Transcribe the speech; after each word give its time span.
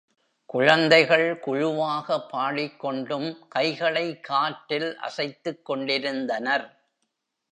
குழந்தைகள் 0.45 1.39
குழுவாக 1.39 2.17
பாடிக்கொண்டும் 2.31 3.37
கைகளை 3.47 4.19
காற்றில் 4.19 4.97
அசைத்துக்கொண்டிருந்தனர். 5.01 6.65